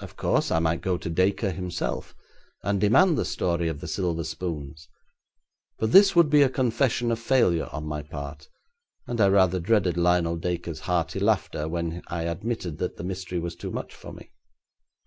Of 0.00 0.18
course, 0.18 0.50
I 0.50 0.58
might 0.58 0.82
go 0.82 0.98
to 0.98 1.08
Dacre 1.08 1.52
himself 1.52 2.14
and 2.62 2.78
demand 2.78 3.16
the 3.16 3.24
story 3.24 3.66
of 3.68 3.80
the 3.80 3.88
silver 3.88 4.24
spoons, 4.24 4.90
but 5.78 5.90
this 5.92 6.14
would 6.14 6.28
be 6.28 6.42
a 6.42 6.50
confession 6.50 7.10
of 7.10 7.18
failure 7.18 7.70
on 7.72 7.86
my 7.86 8.02
part, 8.02 8.50
and 9.06 9.18
I 9.18 9.28
rather 9.28 9.58
dreaded 9.58 9.96
Lionel 9.96 10.36
Dacre's 10.36 10.80
hearty 10.80 11.18
laughter 11.18 11.66
when 11.66 12.02
I 12.08 12.24
admitted 12.24 12.76
that 12.76 12.96
the 12.98 13.04
mystery 13.04 13.38
was 13.40 13.56
too 13.56 13.70
much 13.70 13.94
for 13.94 14.12
me. 14.12 14.32